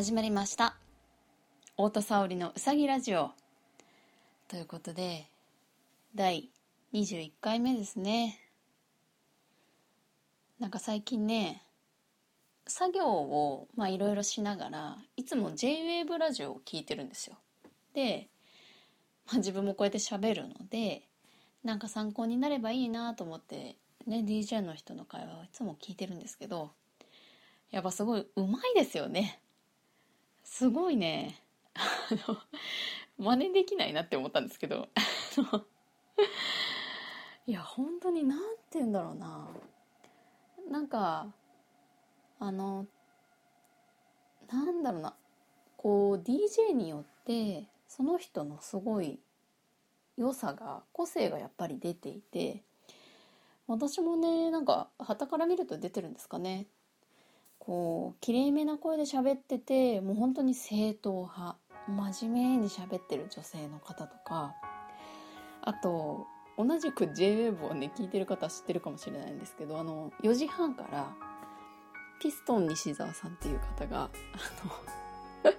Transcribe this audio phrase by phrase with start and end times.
[0.00, 0.76] 始まりました。
[1.72, 3.32] 太田沙織のうさぎラジオ。
[4.48, 5.26] ということで
[6.14, 6.48] 第
[6.94, 8.38] 21回目ですね。
[10.58, 11.62] なんか最近ね
[12.66, 17.36] 作業をまあいろいろしながらいつも JWAVE ラジオを聞いてるんですよ。
[17.92, 18.30] で、
[19.26, 21.02] まあ、自分もこうやって喋るので
[21.62, 23.76] なんか参考になればいいなと思って
[24.06, 26.70] ね DJ の人の会話をいつも聞いてるんですけど
[27.70, 29.42] やっぱすごいうまいですよね。
[30.50, 31.40] すごいね。
[31.74, 31.80] あ
[32.28, 32.36] の
[33.18, 34.88] 真似できないなって思ったんですけど。
[37.46, 39.48] いや本当に何て言うんだろうな。
[40.68, 41.28] なんか
[42.40, 42.86] あの
[44.52, 45.14] なんだろうな。
[45.76, 49.20] こう DJ によってその人のすごい
[50.18, 52.64] 良さが個性がやっぱり出ていて
[53.68, 56.66] 私もねなんか旗から見ると出てるんですかね。
[57.60, 61.56] こうきれいめな声で喋っててもう本当に正統派。
[61.88, 64.54] 真面目に喋ってる女性の方とか。
[65.62, 71.14] あと同じく JWAVE をね聞いてる方は知ってるかもしれないんですけどあの4時半から
[72.20, 74.10] ピストン西澤さんっていう方があ
[75.44, 75.52] の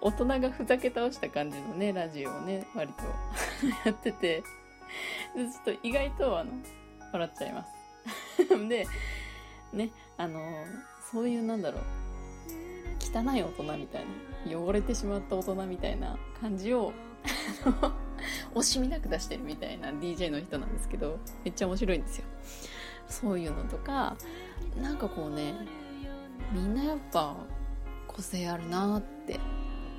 [0.00, 3.04] 大人がふざけ倒した感じのねラジオをね割と
[3.88, 4.42] やってて。
[5.34, 6.52] でちょっと意外とあの
[7.12, 7.72] 笑っちゃいます。
[8.68, 8.86] で
[9.72, 10.40] ねあの
[11.12, 11.82] そういうなんだろう。
[13.14, 14.06] 汚い大人みたい
[14.46, 16.92] な汚れてしまった大人みたいな感じを
[18.54, 22.24] 惜しみなく出してるみたいな DJ の人なんですけどめっちゃ面白いんですよ。
[23.08, 24.16] そういうのとか
[24.80, 25.54] なんかこうね
[26.52, 27.36] みんなやっぱ
[28.06, 29.38] 個性あるなって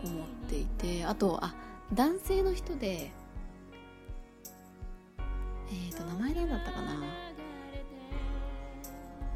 [0.03, 1.53] 思っていてあとあ
[1.93, 3.11] 男性の人で
[5.69, 7.03] えーと名前何だったかな。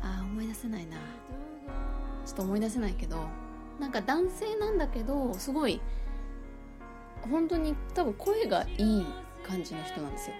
[0.01, 0.97] あ思い出せないな。
[2.27, 3.17] ちょっと思い出せないけど
[3.79, 5.79] なんか男性なんだけどすごい
[7.31, 9.05] 本当に多分声がいい
[9.43, 10.35] 感じの人なんですよ。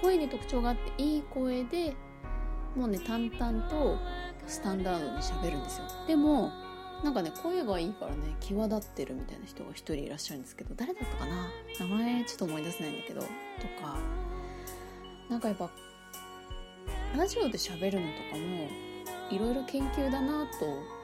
[0.00, 1.94] 声に特徴があっていい声で
[2.74, 3.98] もうね淡々と
[4.46, 5.84] スタンダードに喋るんですよ。
[6.06, 6.50] でも
[7.04, 11.50] なんかね声がいいからね際立ってるみたいな人が一人いらっしゃるんですけど誰だったかな？
[11.78, 13.26] 名前ちょっと思い出せないんだけどと
[13.82, 13.98] か。
[15.28, 15.70] なんかやっぱ
[17.16, 18.68] ラジオで喋るのとかも
[19.32, 20.50] いろいろ研究だなと、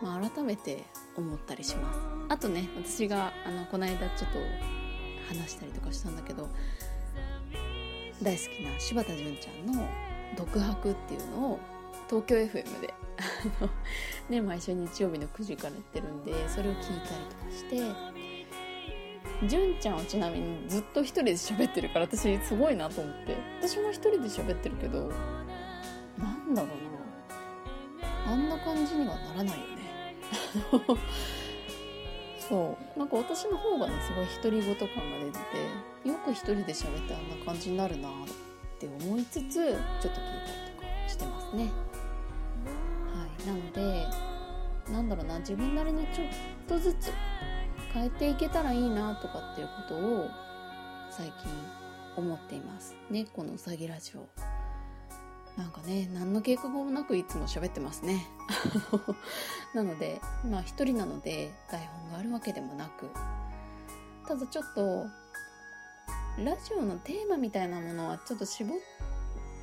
[0.03, 0.85] まあ、改めて
[1.17, 1.99] 思ったりします。
[2.29, 4.39] あとね私があのこの間ちょっと
[5.29, 6.49] 話したりとかしたんだけど
[8.23, 9.89] 大好きな柴田純ちゃんの
[10.37, 11.59] 「独白」っていうのを
[12.09, 12.95] 東京 FM で
[14.29, 23.37] ね、毎週日曜日の9時からやってるんでそれを聞いたりとかして純ちゃんはちなみにずっと一人で喋ってるから私すごいなと思って。
[23.61, 25.13] 私も一人で喋ってるけど
[26.19, 27.08] なんだろうな。
[28.29, 30.15] あんな感じにはならないよね。
[32.39, 32.99] そう。
[32.99, 35.39] なんか私の方がねすごい独り言感が出て
[36.03, 38.13] てよく一人で喋ってあんな感じになるなっ
[38.79, 40.13] て思いつつちょっと聞いたり
[40.77, 41.65] とかしてますね。
[41.65, 43.47] はい。
[43.47, 44.07] なので
[44.93, 46.29] なんだろうな自分なりにちょっ
[46.67, 47.11] とずつ
[47.95, 50.29] 変えていけたらいいなとかっていうことを
[51.11, 51.35] 最近
[52.17, 52.95] 思っています。
[53.09, 54.58] ねこのうさぎラジオ。
[55.59, 58.25] なんかね何の計画もなくいつも喋ってますね。
[59.75, 63.11] なのでまあ一人なので台本があるわけでもなく。
[64.27, 65.07] ただちょっと
[66.45, 68.73] ラジオのテーマみたいなものはちょっと絞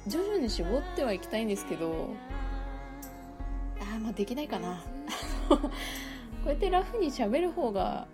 [0.06, 2.10] 徐々に絞ってはいきたいんですけど
[3.80, 4.84] ああまあできないかな。
[5.48, 5.60] こ
[6.46, 8.08] うやってラフに喋る方が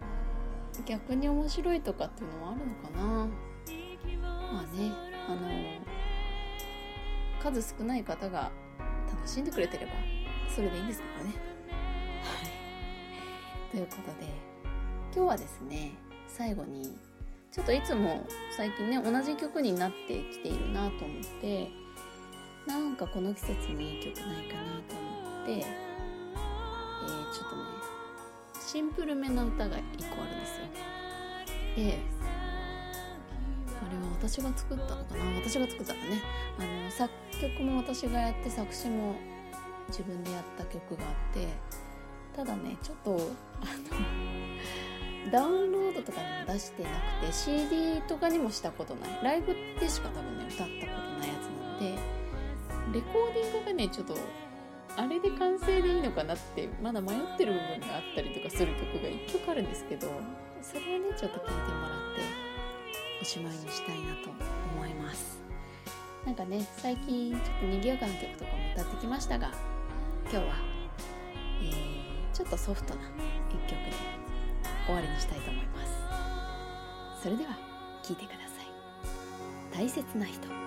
[0.85, 3.27] 逆に面白いとかっていうのはあるのかな。
[4.53, 4.91] まあね
[5.27, 5.90] あの
[7.41, 8.51] 数少ない方が
[9.11, 9.93] 楽しんでくれてれば
[10.53, 11.35] それでいいんですけどね。
[12.23, 13.71] はい。
[13.71, 14.31] ということで
[15.15, 15.93] 今日はですね
[16.27, 16.97] 最後に
[17.51, 21.69] ちょっといつも最近ね同じ曲になってきているなと思って
[22.67, 25.63] なんかこの季節にいい曲ないかなと思って、えー、
[27.33, 27.61] ちょっとね
[28.65, 29.79] シンプルめな歌が1
[30.09, 30.65] 個あるんですよ。
[31.75, 31.99] で
[34.21, 35.25] 私が作ったのかな？
[35.39, 36.21] 私が作ったのね。
[36.59, 37.09] あの作
[37.41, 39.15] 曲も私がやって作詞も
[39.87, 41.47] 自分でやった曲があって
[42.35, 43.21] ただねちょっとあの
[45.31, 46.89] ダウンロードとかにも出してな
[47.21, 49.19] くて CD とかにもしたことない。
[49.23, 51.95] ライブでしか多分ね歌ったことないやつなんで
[52.93, 54.15] レコーディングがねちょっと
[54.97, 60.07] あれで完成でいいのかなってまだ迷ってる部分があったりとかする曲が1曲あるんですけど
[60.61, 62.50] それをねちょっと聴いてもらって
[63.21, 64.31] おしまいにしたいなと
[64.75, 65.39] 思います。
[66.25, 69.51] なんかね最近ちょっと賑やかな曲とかも歌ってきましたが
[70.23, 70.43] 今日は、
[71.61, 73.01] えー、ちょっとソフトな
[73.49, 73.91] 一曲で
[74.85, 77.23] 終わりにしたいと思います。
[77.23, 77.57] それでは
[78.03, 79.77] 聞いてください。
[79.77, 80.60] 大切な人。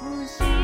[0.00, 0.57] 我心